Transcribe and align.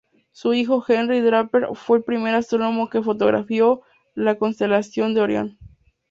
Su 0.31 0.55
hijo, 0.55 0.83
Henry 0.87 1.19
Draper, 1.21 1.67
fue 1.75 1.99
el 1.99 2.03
primer 2.03 2.33
astrónomo 2.33 2.89
que 2.89 3.03
fotografió 3.03 3.83
la 4.15 4.39
constelación 4.39 5.13
de 5.13 5.21
Orión. 5.21 5.57